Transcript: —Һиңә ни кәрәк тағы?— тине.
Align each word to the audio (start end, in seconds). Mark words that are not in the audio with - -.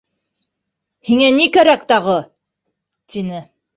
—Һиңә 1.11 1.29
ни 1.37 1.47
кәрәк 1.57 1.85
тағы?— 1.93 2.17
тине. 3.15 3.47